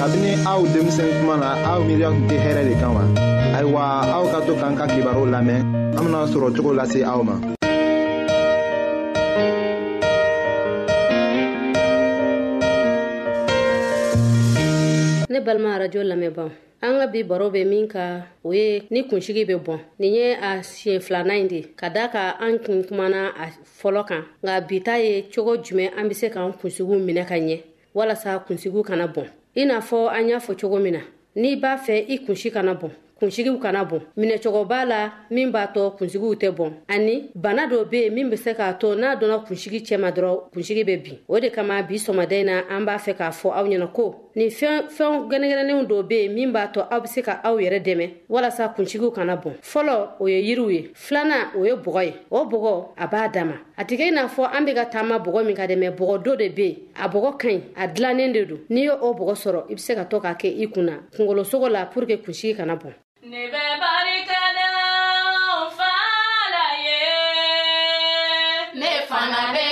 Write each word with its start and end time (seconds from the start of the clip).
kabini 0.00 0.32
aw 0.48 0.60
denmisɛn 0.72 1.10
kuma 1.20 1.36
na 1.42 1.48
aw 1.72 1.78
miiriya 1.86 2.08
tun 2.14 2.24
tɛ 2.30 2.36
hɛrɛ 2.44 2.62
de 2.68 2.74
kan 2.80 2.92
wa 2.96 3.02
ayiwa 3.56 3.82
aw 4.16 4.24
ka 4.32 4.38
to 4.46 4.52
k'an 4.60 4.74
ka 4.78 4.84
kibaru 4.92 5.28
lamɛn 5.34 5.60
an 5.96 6.02
bena 6.04 6.20
sɔrɔ 6.32 6.48
cogo 6.56 6.70
lase 6.78 7.00
aw 7.04 7.20
ma 7.28 7.34
ne 15.30 15.38
balima 15.46 15.70
arajo 15.76 16.00
lamɛnbaw 16.10 16.48
an 16.80 16.92
ka 17.00 17.06
bi 17.12 17.20
baro 17.22 17.50
bɛ 17.52 17.62
min 17.68 17.84
ka 17.86 18.24
o 18.42 18.54
ye 18.56 18.84
ni 18.90 19.04
kunsigi 19.06 19.44
bɛ 19.44 19.60
bɔn 19.60 19.80
nin 20.00 20.14
ye 20.14 20.32
a 20.32 20.60
siɲɛ 20.64 21.00
filana 21.04 21.36
ye 21.36 21.44
de 21.46 21.60
ka 21.80 21.88
daa 21.90 22.08
ka 22.08 22.36
an 22.40 22.56
kun 22.64 22.80
kumana 22.88 23.36
a 23.36 23.52
fɔlɔ 23.82 24.06
kan 24.08 24.22
nka 24.42 24.60
bi 24.68 24.80
ta 24.80 24.96
ye 24.96 25.28
cogo 25.28 25.58
jumɛn 25.60 25.90
an 25.98 26.08
be 26.08 26.14
se 26.14 26.30
k'an 26.30 26.56
kunsigiw 26.56 26.96
minɛ 26.98 27.26
ka 27.28 27.34
ɲɛ 27.36 27.60
walasa 27.94 28.38
kunsigiw 28.46 28.80
kana 28.82 29.06
bɔn 29.06 29.28
i 29.54 29.64
n'a 29.66 29.80
fɔ 29.80 30.06
an 30.08 30.28
y'a 30.28 30.38
fɔ 30.38 30.56
cogo 30.60 30.78
min 30.80 30.92
na 30.94 31.00
n'i 31.34 31.56
b'a 31.56 31.76
fɛ 31.76 31.94
i 32.08 32.16
kunsi 32.24 32.48
kana 32.52 32.74
bɔn 32.74 32.90
kunsigiw 33.20 33.56
kana 33.62 33.84
bɔn 33.84 34.00
minɛcogo 34.16 34.64
b'a 34.64 34.84
la 34.84 35.12
min 35.30 35.50
b'a 35.52 35.62
tɔ 35.74 35.82
kunsigiw 35.98 36.34
tɛ 36.40 36.48
bɔn 36.58 36.70
ani 36.88 37.28
bana 37.34 37.66
dɔ 37.66 37.88
be 37.90 37.98
yen 38.04 38.14
min 38.14 38.30
be 38.30 38.36
se 38.36 38.54
k'a 38.54 38.72
to 38.80 38.94
n'a 38.96 39.14
dɔnna 39.20 39.44
kunsigi 39.46 39.80
cɛma 39.88 40.10
dɔrɔn 40.10 40.48
kunsigi 40.52 40.84
be 40.86 40.96
bin 40.96 41.18
o 41.28 41.38
de 41.38 41.50
kama 41.50 41.82
bi 41.82 41.96
sɔmaden 41.96 42.44
na 42.46 42.62
an 42.74 42.86
b'a 42.86 42.96
fɛ 42.96 43.12
k'a 43.18 43.30
fɔ 43.40 43.52
aw 43.52 43.64
ɲɛna 43.68 43.92
ko 43.92 44.30
nin 44.34 44.48
fɛn 44.48 44.88
fɛnw 44.88 45.28
gɛnɛgɛnɛnenw 45.30 45.86
dɔ 45.86 46.02
be 46.08 46.14
yen 46.22 46.32
min 46.34 46.50
b'a 46.52 46.72
tɔ 46.72 46.86
aw 46.90 47.00
be 47.00 47.08
se 47.08 47.20
ka 47.22 47.40
aw 47.44 47.56
yɛrɛ 47.58 47.82
dɛmɛ 47.84 48.10
walasa 48.30 48.68
kunsigiw 48.74 49.12
kana 49.14 49.36
bɔn 49.36 49.60
fɔlɔ 49.60 50.08
o 50.18 50.26
ye 50.26 50.40
yiriw 50.40 50.70
ye 50.72 50.88
filana 50.94 51.52
o 51.54 51.64
ye 51.66 51.72
bɔgɔ 51.76 52.04
ye 52.06 52.14
o 52.30 52.46
bɔgɔ 52.48 52.84
a 52.96 53.06
b'a 53.06 53.28
dama 53.32 53.56
a 53.76 53.84
tigɛ 53.84 54.06
i 54.08 54.10
n'a 54.12 54.28
fɔ 54.28 54.48
an 54.56 54.64
be 54.64 54.72
ka 54.72 54.84
taama 54.86 55.18
bɔgɔ 55.20 55.44
min 55.44 55.54
ka 55.54 55.64
dɛmɛ 55.66 55.94
bɔgɔ 55.98 56.22
do 56.24 56.36
de 56.36 56.48
be 56.48 56.62
yen 56.64 56.78
a 56.96 57.06
bɔgɔ 57.08 57.36
ka 57.38 57.48
ɲi 57.48 57.60
a 57.76 57.86
dilannen 57.86 58.32
de 58.32 58.46
don 58.46 58.58
n'i 58.70 58.86
y' 58.86 58.98
o 58.98 59.12
bɔgɔ 59.14 59.34
sɔrɔ 59.36 59.64
i 59.70 59.74
be 59.74 59.80
se 59.80 59.94
ka 59.94 60.04
to 60.06 60.18
k'a 60.20 60.32
kɛ 60.38 60.56
i 60.62 60.66
kunna 60.68 61.02
kungolosogo 61.14 61.68
la 61.70 61.84
pur 61.84 62.06
ke 62.06 62.16
kunsigi 62.24 62.56
kana 62.56 62.76
bɔn 62.76 62.94
ne 63.28 63.42
bɛ 63.52 63.60
barika 63.80 64.40
da 64.56 64.68
o 65.62 65.68
fa 65.78 65.92
la 66.52 66.66
ye 66.84 67.02
ne 68.80 68.90
fana 69.08 69.40
bɛ 69.52 69.69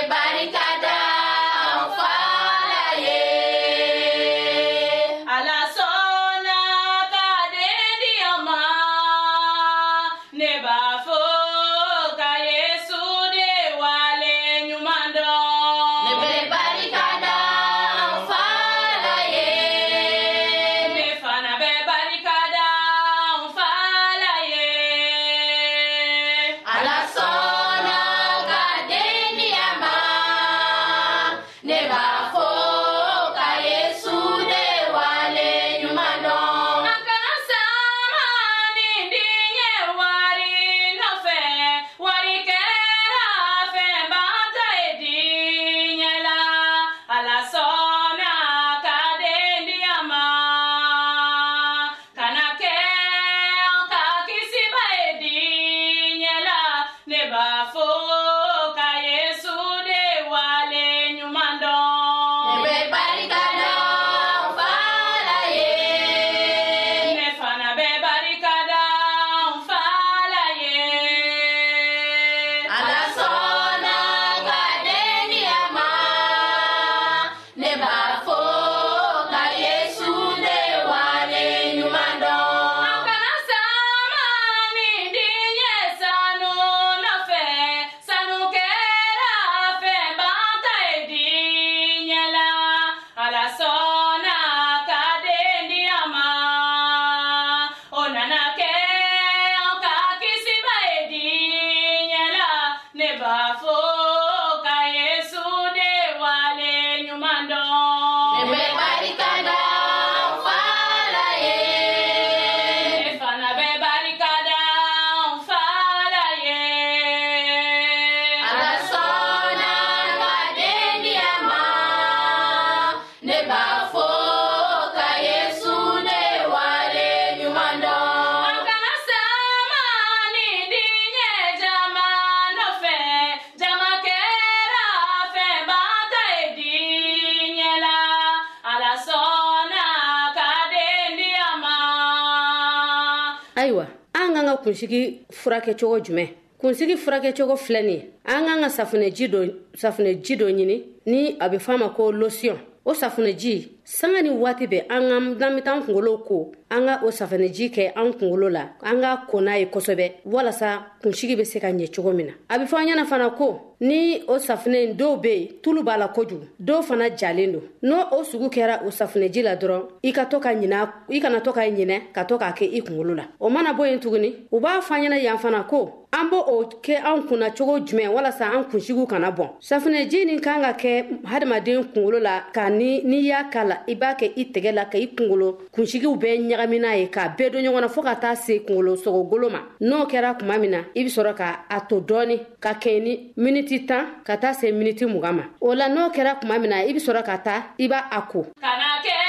kunsigi 144.78 145.02
furakɛcogo 145.40 145.98
jumɛn 146.06 146.28
kunsigi 146.60 146.96
furakɛcogo 147.04 147.56
filɛ 147.64 147.82
nin 147.82 147.96
ye 148.00 148.10
an 148.24 148.44
kan 148.46 148.60
ka 148.62 148.68
safunɛji 148.68 149.26
dɔ 149.32 149.40
safunɛji 149.74 150.34
dɔ 150.38 150.46
ɲini 150.56 150.82
ni 151.06 151.36
a 151.40 151.48
bɛ 151.48 151.58
fɔ 151.58 151.70
a 151.74 151.78
ma 151.78 151.88
ko 151.90 152.12
losiyɔn 152.12 152.58
o 152.86 152.92
safunɛji 152.94 153.54
sanga 153.90 154.20
ni 154.22 154.30
waati 154.30 154.66
bɛ 154.66 154.84
an 154.92 155.00
ka 155.08 155.20
n'an 155.20 155.54
bɛ 155.56 155.62
taa 155.64 155.72
an 155.76 155.82
kungolo 155.84 156.18
ko 156.20 156.52
an 156.70 156.84
ka 156.84 157.00
o 157.06 157.08
safinɛji 157.08 157.70
kɛ 157.72 157.92
an 157.96 158.12
kungolo 158.12 158.50
la 158.52 158.74
an 158.84 159.00
ka 159.00 159.24
ko 159.26 159.40
n'a 159.40 159.56
ye 159.58 159.64
kosɛbɛ 159.72 160.12
walasa 160.28 160.84
kunsigi 161.02 161.32
bɛ 161.36 161.44
se 161.46 161.58
ka 161.58 161.68
ɲɛ 161.72 161.88
cogo 161.96 162.12
min 162.12 162.26
na 162.28 162.32
a 162.52 162.58
bɛ 162.58 162.66
fɔ 162.68 162.76
an 162.76 162.86
ɲɛna 162.92 163.06
fana 163.08 163.30
ko 163.32 163.72
ni 163.80 164.20
o 164.28 164.36
safinɛ 164.36 164.92
dɔw 164.94 165.20
bɛ 165.24 165.28
yen 165.32 165.48
tulu 165.62 165.82
b'a 165.82 165.96
la 165.96 166.08
kojugu 166.12 166.44
dɔw 166.62 166.82
fana 166.84 167.16
jalen 167.16 167.52
don 167.54 167.62
n'o 167.82 167.96
o 168.12 168.22
sugu 168.28 168.48
kɛra 168.52 168.84
o 168.86 168.90
safinɛji 168.90 169.42
la 169.42 169.56
dɔrɔn 169.56 169.82
i 170.04 170.12
ka 170.12 170.24
to 170.26 170.38
ka 170.38 170.50
ɲina 170.54 170.88
i 171.08 171.18
kana 171.20 171.40
to 171.40 171.52
ka 171.52 171.60
ɲinɛ 171.60 172.12
ka 172.12 172.24
to 172.24 172.36
k'a 172.36 172.52
kɛ 172.52 172.68
i 172.74 172.82
kungolo 172.82 173.14
la 173.16 173.24
o 173.40 173.48
mana 173.48 173.72
bɔ 173.72 173.88
yen 173.88 174.00
tuguni 174.00 174.34
u 174.52 174.60
b'a 174.60 174.82
fɔ 174.82 174.92
an 174.96 175.00
ɲɛna 175.12 175.22
yan 175.22 175.38
fana 175.38 175.64
ko 175.66 176.04
an 176.12 176.28
b' 176.28 176.36
o 176.36 176.62
kɛ 176.82 177.00
an 177.04 177.26
kunna 177.26 177.50
cogo 177.56 177.78
jumɛn 177.80 178.08
walasa 178.12 178.52
an 178.54 178.64
kunsigiw 178.64 179.06
kana 179.08 179.30
bɔn 179.32 179.56
safinɛji 179.62 180.26
nin 180.26 180.40
kan 180.40 180.60
ka 180.62 180.72
kɛ 180.78 181.22
hadamaden 181.24 181.88
kungolo 181.94 182.18
la 182.20 182.42
ka 182.52 182.68
ni 182.68 183.00
n'i 183.02 183.20
y'a 183.28 183.44
k'a 183.50 183.64
la 183.68 183.77
la 183.86 183.92
i 183.92 183.94
b'a 183.96 184.14
kɛ 184.14 184.26
i 184.36 184.44
tɛgɛ 184.52 184.72
la 184.72 184.84
ka 184.86 184.98
i 184.98 185.06
kungolo 185.16 185.58
kunsigiw 185.74 186.14
bɛɛ 186.16 186.40
ɲagami 186.48 186.78
n'a 186.80 186.96
ye 186.96 187.08
k'a 187.08 187.34
bɛɛ 187.36 187.50
don 187.52 187.62
ɲɔgɔn 187.62 187.80
na 187.80 187.88
fɔɔ 187.88 188.02
ka 188.04 188.14
taa 188.16 188.34
se 188.34 188.58
kungolo 188.66 188.96
sogogolo 188.96 189.50
ma 189.50 189.60
n'o 189.80 190.06
kɛra 190.08 190.38
kuma 190.38 190.58
min 190.58 190.70
na 190.70 190.78
i 190.94 191.02
be 191.04 191.10
sɔrɔ 191.10 191.34
ka 191.36 191.64
a 191.70 191.80
to 191.88 192.00
dɔɔni 192.00 192.40
ka 192.60 192.72
kɛɲɛ 192.74 193.02
ni 193.02 193.32
miniti 193.36 193.86
tan 193.86 194.22
ka 194.24 194.36
taa 194.36 194.52
se 194.54 194.70
miniti 194.72 195.04
mugan 195.06 195.36
ma 195.36 195.42
o 195.60 195.74
la 195.74 195.88
n'o 195.88 196.10
kɛra 196.12 196.40
kuma 196.40 196.58
min 196.58 196.70
na 196.70 196.76
i 196.84 196.92
be 196.92 196.98
sɔrɔ 196.98 197.22
ka 197.24 197.36
taa 197.38 197.74
i 197.78 197.88
b'a 197.88 198.00
a 198.10 198.20
ko 198.22 198.42
kana 198.60 199.00
kɛ 199.04 199.27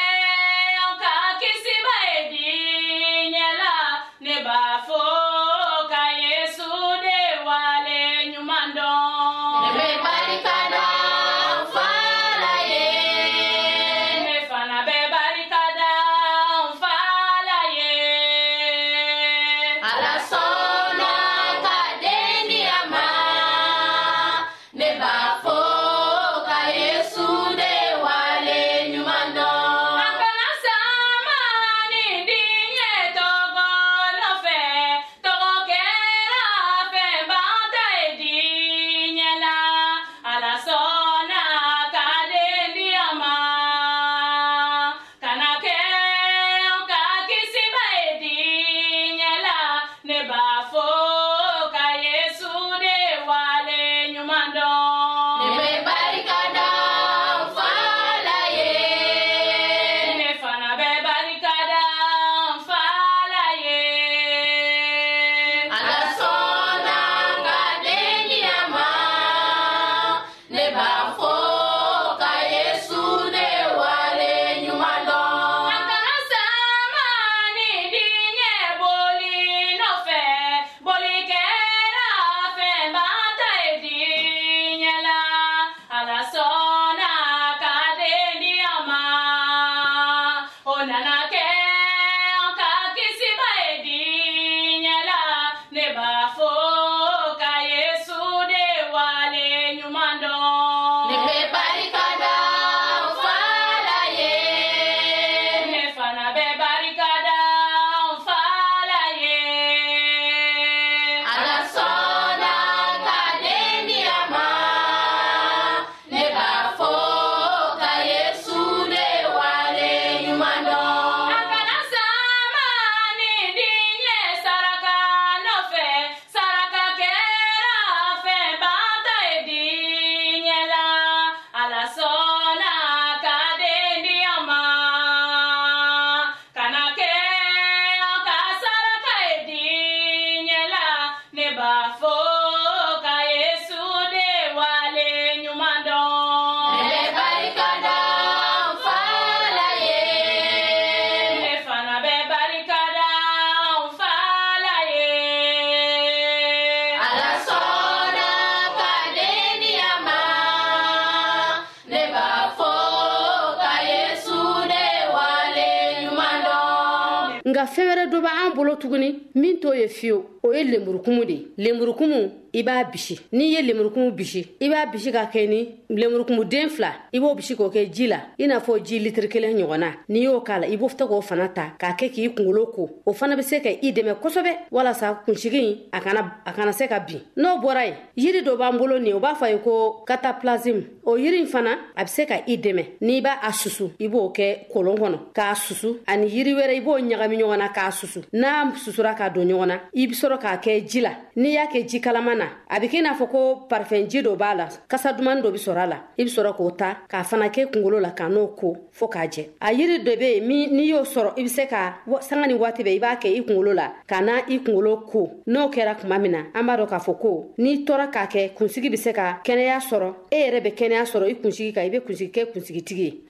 nka 167.60 167.66
fɛn 167.66 167.88
wɛrɛ 167.90 168.06
dɔ 168.12 168.22
be 168.22 168.28
an 168.28 168.54
bolo 168.56 168.76
tuguni 168.76 169.20
min 169.36 169.60
t'o 169.60 169.74
ye 169.74 169.88
fiyewu 169.88 170.24
o 170.42 170.54
ye 170.54 170.64
lenburukumu 170.64 171.26
de 171.26 171.34
ye 171.34 171.48
lenburukumu 171.68 172.32
i 172.54 172.64
b'a 172.64 172.84
bisi 172.86 173.20
n'i 173.34 173.52
ye 173.54 173.62
lenburukumu 173.62 174.12
bisi 174.16 174.48
i 174.62 174.70
b'a 174.70 174.86
bisi 174.94 175.12
ka 175.12 175.28
kɛ 175.32 175.48
ni 175.48 175.70
lenburukumuden 175.90 176.70
fila 176.70 176.92
i 177.12 177.20
b'o 177.20 177.36
bisi 177.36 177.56
k'o 177.56 177.68
kɛ 177.70 177.92
ji 177.94 178.08
la 178.08 178.20
i 178.40 178.48
n'a 178.48 178.60
fɔ 178.60 178.80
ji 178.82 179.00
litiri 179.00 179.28
kelen 179.28 179.58
ɲɔgɔnna 179.60 179.90
n'i 180.08 180.24
y'o 180.24 180.40
k'a 180.42 180.60
la 180.60 180.68
i 180.70 180.78
b'o 180.78 180.88
ta 180.96 181.06
k'o 181.06 181.22
fana 181.22 181.50
ta 181.54 181.74
k'a 181.78 181.92
kɛ 182.00 182.10
k'i 182.14 182.30
kungolo 182.34 182.68
ko 182.74 182.90
o 183.06 183.14
fana 183.14 183.36
be 183.36 183.42
se 183.44 183.60
ka 183.62 183.70
i 183.70 183.92
dɛmɛ 183.92 184.16
kosɛbɛ 184.22 184.70
walasa 184.72 185.22
kunsigi 185.26 185.82
a 185.92 186.00
kana 186.00 186.42
a 186.46 186.54
kana 186.54 186.72
se 186.72 186.88
ka 186.88 187.00
bin 187.00 187.22
n'o 187.38 187.60
bɔra 187.62 187.86
ye 187.88 187.94
yiri 188.16 188.42
dɔ 188.46 188.56
b'an 188.58 188.78
bolo 188.78 188.98
nin 188.98 189.14
o 189.16 189.20
b'a 189.20 189.36
fɔ 189.36 189.52
ye 189.52 189.58
ko 189.60 190.06
kataplasimu 190.08 190.84
o 191.04 191.18
yiri 191.18 191.46
fana 191.46 191.72
a 191.98 192.04
be 192.06 192.10
se 192.10 192.26
ka 192.26 192.40
i 192.48 192.56
dɛmɛ 192.58 192.86
n'i 193.02 193.22
b'a 193.22 193.40
a 193.44 193.52
susu 193.52 193.92
i 194.00 194.08
b'o 194.08 194.32
kɛ 194.34 194.68
kolon 194.74 194.96
kɔnɔ 194.96 195.18
k'a 195.36 195.54
susu 195.56 196.00
ani 196.08 196.28
yiri 196.28 196.54
wɛrɛ 196.56 196.76
i 196.78 196.82
b'o 196.82 196.98
ɲagami 197.00 197.38
ɲɔgɔn 197.38 197.49
ɲɔgɔn 197.50 197.58
na 197.58 197.70
k'a 197.70 197.92
susu 197.92 198.22
n'a 198.34 198.74
susura 198.76 199.14
k'a 199.16 199.30
don 199.30 199.46
ɲɔgɔn 199.48 199.66
na 199.68 199.78
i 199.94 200.08
be 200.08 200.14
sɔrɔ 200.16 200.38
k'a 200.40 200.58
kɛ 200.62 200.86
ji 200.88 201.02
la 201.02 201.12
n'i 201.36 201.52
y'a 201.54 201.66
kɛ 201.68 201.88
ji 201.88 202.00
kalaman 202.02 202.38
na 202.38 202.46
a 202.70 202.80
be 202.80 202.88
kɛ 202.88 202.98
i 202.98 203.02
n'a 203.02 203.14
fɔ 203.16 203.30
ko 203.30 203.68
parifɛn 203.70 204.10
ji 204.10 204.22
dɔ 204.22 204.36
b'a 204.38 204.56
la 204.56 204.68
kasa 204.88 205.14
dumani 205.14 205.42
dɔ 205.42 205.52
be 205.52 205.58
sɔrɔ 205.58 205.84
a 205.84 205.88
la 205.88 205.96
i 206.18 206.24
be 206.24 206.30
sɔrɔ 206.30 206.56
k'o 206.56 206.72
ta 206.78 206.98
k'a 207.10 207.24
fana 207.26 207.48
kɛ 207.50 207.72
kungolo 207.72 208.00
la 208.02 208.12
ka 208.12 208.28
n'o 208.30 208.48
ko 208.56 208.76
fɔɔ 209.00 209.10
k'a 209.10 209.28
jɛ 209.28 209.48
a 209.62 209.74
yiri 209.74 210.00
dɔ 210.06 210.18
be 210.20 210.26
yen 210.36 210.48
min 210.48 210.72
n'i 210.76 210.88
y'o 210.92 211.04
sɔrɔ 211.04 211.34
i 211.38 211.44
be 211.44 211.48
se 211.50 211.66
ka 211.68 212.00
sanga 212.22 212.48
ni 212.48 212.54
waati 212.54 212.84
bɛ 212.84 212.92
i 212.96 213.00
b'a 213.00 213.16
kɛ 213.22 213.28
i 213.38 213.42
kungolo 213.44 213.74
la 213.76 213.94
ka 214.08 214.22
na 214.22 214.38
i 214.48 214.58
kungolo 214.60 215.06
ko 215.10 215.42
n'o 215.48 215.70
kɛra 215.74 215.96
kuma 216.00 216.20
min 216.20 216.32
na 216.32 216.40
an 216.54 216.66
b'a 216.68 216.78
dɔn 216.78 216.88
k'a 216.90 217.00
fɔ 217.02 217.20
ko 217.20 217.54
n'i 217.58 217.86
tɔɔra 217.86 218.12
k'a 218.12 218.28
kɛ 218.28 218.54
kunsigi 218.56 218.90
be 218.92 218.98
se 218.98 219.12
ka 219.14 219.42
kɛnɛya 219.44 219.80
sɔrɔ 219.90 220.10
e 220.32 220.38
yɛrɛ 220.50 220.60
be 220.64 220.70
kɛnɛya 220.72 221.04
sɔrɔ 221.12 221.30
i 221.30 221.34
kunsigi 221.36 221.74
kan 221.74 221.86
i 221.86 221.90
be 221.90 222.00
kunsigi 222.02 222.32
kɛ 222.32 222.52
kunsigitigi 222.54 222.98
ye 222.98 223.22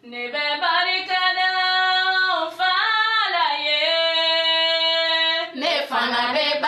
Sana 5.99 6.33
ve 6.33 6.58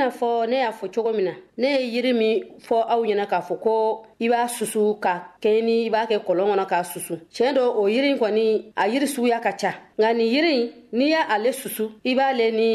n'a 0.00 0.10
fɔ 0.10 0.46
ne 0.48 0.56
y'a 0.64 0.72
fɔ 0.72 0.86
cogo 0.94 1.12
min 1.12 1.26
na 1.28 1.32
ne 1.58 1.68
ye 1.74 1.82
yiri 1.94 2.12
min 2.20 2.34
fɔ 2.66 2.76
aw 2.94 3.00
ɲɛna 3.08 3.26
k'a 3.30 3.40
fɔ 3.48 3.54
ko 3.64 3.72
i 4.24 4.26
b'a 4.30 4.40
susu 4.56 4.80
ka 5.04 5.12
kɛɲɛ 5.42 5.60
ni 5.68 5.74
i 5.86 5.90
b'a 5.94 6.00
kɛ 6.10 6.16
kɔlɔn 6.26 6.48
kɔnɔ 6.50 6.64
k'a 6.72 6.82
susu 6.92 7.14
tiɲɛ 7.34 7.52
dɔ 7.56 7.64
o 7.80 7.82
yiri 7.94 8.10
kɔni 8.20 8.44
a 8.82 8.84
yiri 8.92 9.06
suguya 9.14 9.38
ka 9.46 9.52
ca 9.60 9.72
nka 9.98 10.10
nin 10.18 10.28
yiri 10.34 10.54
n'i 10.96 11.06
y' 11.14 11.24
ale 11.34 11.50
susu 11.62 11.84
i 12.10 12.12
b'ale 12.18 12.46
ni 12.58 12.68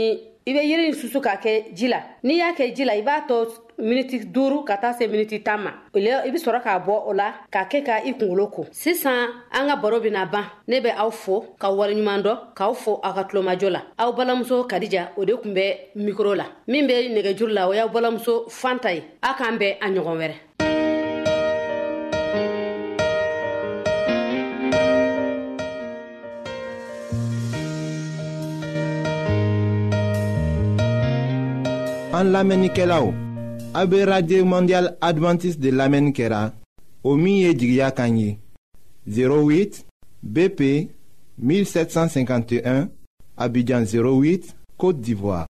i 0.47 0.53
bɛ 0.53 0.61
yiri 0.63 0.93
susu 0.93 1.19
k'a 1.21 1.35
kɛ 1.43 1.73
ji 1.73 1.87
la 1.87 1.99
n'i 2.23 2.35
y'a 2.37 2.51
kɛ 2.53 2.75
ji 2.75 2.83
la 2.85 2.93
i 2.93 3.01
b'a 3.01 3.25
to 3.27 3.47
miniti 3.79 4.19
duuru 4.29 4.63
ka 4.63 4.77
taa 4.77 4.93
se 4.93 5.07
miniti 5.07 5.41
tan 5.41 5.57
ma 5.63 5.71
o 5.91 5.97
la 5.99 6.21
i 6.23 6.29
bɛ 6.31 6.37
sɔrɔ 6.37 6.59
k'a 6.63 6.79
bɔ 6.85 6.93
o 7.09 7.13
la 7.13 7.33
k'a 7.51 7.63
kɛ 7.71 7.83
ka 7.85 7.95
i 8.05 8.13
kunkolo 8.13 8.47
ko 8.51 8.65
sisan 8.71 9.25
an 9.51 9.67
ka 9.67 9.75
baro 9.75 9.99
bɛna 9.99 10.29
ban 10.31 10.45
ne 10.67 10.79
bɛ 10.81 10.91
aw 10.97 11.09
fo 11.09 11.39
ka 11.59 11.71
waleɲuman 11.71 12.21
dɔ 12.21 12.33
k'aw 12.55 12.73
fo 12.75 12.99
aw 13.03 13.13
ka 13.13 13.23
tulomajɔ 13.23 13.69
la 13.71 13.81
aw 13.97 14.11
balamuso 14.11 14.63
kadija 14.69 15.07
o 15.17 15.25
de 15.25 15.33
tun 15.35 15.51
bɛ 15.55 15.77
mikoro 15.95 16.35
la 16.37 16.45
min 16.67 16.85
bɛ 16.85 17.09
nɛgɛjuru 17.13 17.51
la 17.51 17.67
o 17.67 17.73
y'aw 17.73 17.89
balamuso 17.89 18.45
fanta 18.47 18.93
ye 18.93 19.01
aw 19.23 19.33
k'an 19.35 19.57
bɛn 19.57 19.77
a 19.81 19.87
ɲɔgɔn 19.89 20.17
wɛrɛ 20.19 20.33
An 32.15 32.31
lamenike 32.31 32.86
la 32.88 33.01
ou, 33.03 33.12
A 33.75 33.84
be 33.86 33.98
radye 34.07 34.41
mondial 34.48 34.86
adventis 35.01 35.57
de 35.60 35.67
lamen 35.72 36.13
kera, 36.15 36.53
O 37.03 37.17
miye 37.17 37.53
djigya 37.53 37.89
kanyi, 37.91 38.38
08 39.05 39.81
BP 40.24 40.62
1751, 41.38 42.88
Abidjan 43.36 43.84
08, 43.84 44.53
Kote 44.77 45.01
d'Ivoire. 45.01 45.45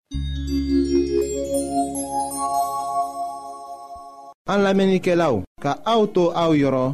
An 4.46 4.62
lamenike 4.62 5.18
la 5.18 5.32
ou, 5.34 5.41
Ka 5.63 5.80
aoutou 5.84 6.30
aou 6.36 6.53
yoron, 6.53 6.94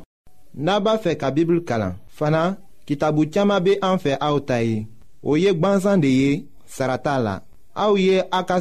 Naba 0.56 0.96
fe 1.04 1.18
ka 1.20 1.28
bibl 1.36 1.60
kalan, 1.68 2.00
Fana, 2.08 2.54
Kitabu 2.88 3.28
tsyama 3.28 3.60
be 3.60 3.76
anfe 3.82 4.16
aoutayi, 4.22 4.86
O 5.22 5.36
yek 5.36 5.60
banzan 5.60 6.00
de 6.00 6.08
ye, 6.20 6.32
Sarata 6.66 7.18
la, 7.20 7.42
Aouye 7.78 8.06
ye 8.06 8.24
a 8.32 8.44
ka 8.44 8.60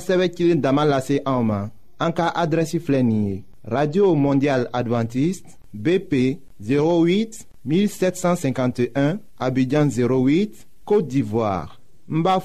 radio 3.64 4.14
mondial 4.14 4.68
Adventiste, 4.75 5.46
bp 5.73 6.38
08 6.61 7.46
1751 7.64 9.16
abidjan 9.38 9.88
08 9.88 10.66
côte 10.85 11.08
d'ivoire 11.08 11.80
Mba 12.08 12.38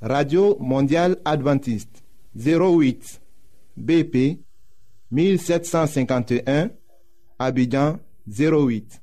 radio 0.00 0.56
mondial 0.58 1.16
adventiste 1.24 2.02
08 2.34 3.20
bp 3.76 4.40
1751 5.12 6.68
abidjan 7.38 7.98
08 8.26 9.02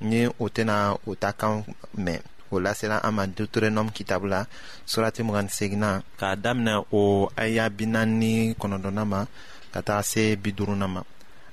ni 0.00 0.26
o 0.38 0.48
tɛna 0.48 0.96
o 1.06 1.10
ta 1.20 1.32
kan 1.32 1.64
mɛn 1.96 2.20
o 2.50 2.60
lasela 2.60 2.96
an 3.02 3.12
ma 3.14 3.26
deuteronɔme 3.26 3.90
kitabu 3.92 4.26
la 4.26 4.46
surati 4.86 5.22
mugani 5.22 5.48
segina 5.48 6.02
k'a 6.18 6.36
daminɛ 6.36 6.84
o 6.92 7.28
aya 7.36 7.68
binan 7.70 8.08
ni 8.18 8.52
kɔnɔdɔna 8.54 9.04
ma 9.06 9.26
ka 9.72 9.80
taga 9.82 10.02
se 10.02 10.36
bi 10.36 10.54
ma 10.76 11.02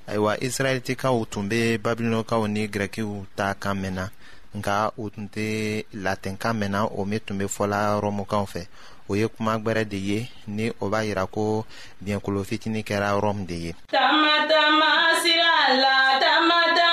ayiwa 0.08 0.38
israɛlitikaw 0.40 1.26
tun 1.32 1.48
be 1.50 1.78
babilɔnkaw 1.78 2.48
ni 2.50 2.68
gɛrɛkiw 2.68 3.26
ta 3.36 3.54
kan 3.56 3.76
mɛnna 3.82 4.10
nka 4.56 4.92
o 4.98 5.10
tun 5.10 5.28
tɛ 5.30 5.84
latɛnkan 5.94 6.56
mɛnna 6.60 6.90
o 6.98 7.06
min 7.06 7.20
tun 7.26 7.38
be 7.38 7.46
fɔla 7.46 8.00
rɔmukaw 8.02 8.44
fɛ 8.46 8.68
o 9.10 9.16
ye 9.16 9.28
kuma 9.30 9.58
gwɛrɛ 9.60 9.88
de 9.90 9.98
ye 9.98 10.30
ni 10.48 10.70
o 10.82 10.90
b'a 10.90 11.04
yira 11.06 11.26
ko 11.32 11.66
biɲɛkolo 12.04 12.44
fitini 12.46 12.84
kɛra 12.84 13.18
rɔmu 13.20 13.46
de 13.48 13.56
ye 13.56 13.74
tama 13.88 14.46
tama 14.50 15.16
sira 15.24 15.76
la 15.82 16.20
tama 16.20 16.60
tama 16.76 16.93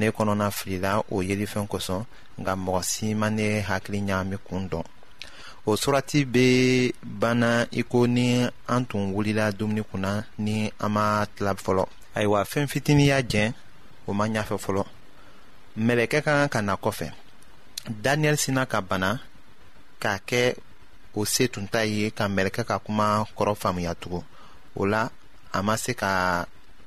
ne 0.00 0.08
kɔnɔna 0.16 0.46
filila 0.58 0.92
o 1.14 1.22
yelifɛn 1.28 1.66
kosɔn 1.72 2.02
nka 2.38 2.52
mɔgɔ 2.64 2.80
si 2.90 3.06
ma 3.20 3.28
ne 3.38 3.48
hakili 3.68 3.98
ɲagami 4.08 4.36
kun 4.46 4.62
dɔn 4.70 4.84
o 5.68 5.72
surati 5.82 6.20
bɛ 6.34 6.46
banna 7.20 7.50
i 7.72 7.82
ko 7.90 7.98
ni 8.16 8.28
an 8.74 8.82
tun 8.88 9.04
wulila 9.14 9.44
dumuni 9.58 9.82
kunna 9.90 10.12
ni 10.44 10.56
an 10.84 10.92
ma 10.96 11.06
tila 11.34 11.52
fɔlɔ 11.64 11.84
ayiwa 12.16 12.40
fɛn 12.50 12.64
fitinin 12.72 13.22
jɛn 13.32 13.50
o 14.06 14.10
ma 14.18 14.24
ɲɛfɛ 14.34 14.56
fɔlɔ 14.64 14.84
mɛlɛkɛ 15.86 16.18
ka 16.24 16.30
kan 16.42 16.48
ka 16.52 16.60
na 16.60 16.74
kɔfɛ 16.84 17.08
daniyɛli 18.04 18.36
sina 18.44 18.66
ka 18.72 18.78
bana 18.80 19.10
k'a 20.00 20.14
kɛ 20.28 20.42
o 21.18 21.24
se 21.24 21.48
tun 21.48 21.66
ta 21.72 21.80
ye 21.84 22.10
ka 22.10 22.24
mɛlɛkɛ 22.28 22.62
ka 22.68 22.78
kuma 22.78 23.24
kɔrɔ 23.36 23.54
faamuya 23.60 23.94
tugun 24.00 24.24
o 24.74 24.84
la 24.84 25.08
a 25.52 25.62
ma 25.62 25.74
se 25.78 25.94
ka 25.94 26.44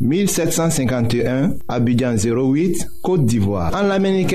1751, 0.00 1.54
Abidjan 1.68 2.14
08, 2.16 2.86
Côte 3.02 3.24
d'Ivoire 3.24 3.72
En 3.74 3.86
l'Amérique 3.86 4.34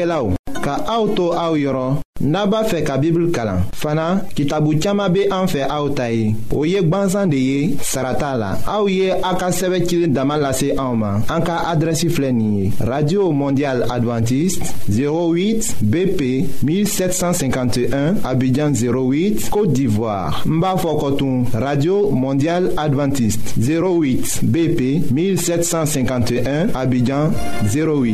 Ka 0.64 0.78
Auto 1.00 1.34
Naba 2.24 2.64
b'a 2.64 2.80
kalan 3.34 3.62
fana 3.74 4.22
kitabu 4.36 4.80
caaman 4.80 5.12
be 5.12 5.22
an 5.32 5.48
fɛ 5.48 5.68
aw 5.68 5.88
ta 5.90 6.06
ye 6.08 6.36
o 6.52 6.64
ye 6.64 6.80
gwansan 6.84 7.26
de 7.30 7.38
ye 7.38 7.78
Damalase 10.08 10.74
la 10.74 10.82
aw 11.28 11.74
radio 12.88 13.32
mondial 13.32 13.84
adventiste 13.90 14.64
08 14.88 15.76
bp 15.82 16.22
1751 16.64 17.90
abidjan 18.24 18.72
08 18.72 19.50
côte 19.50 19.74
d'ivoire 19.74 20.44
Mba 20.46 20.76
b'a 20.76 21.60
radio 21.60 22.12
mondial 22.12 22.72
adventiste 22.78 23.56
08 23.58 24.44
bp 24.46 25.12
1751 25.12 26.68
abidjan 26.76 27.32
08 27.66 28.14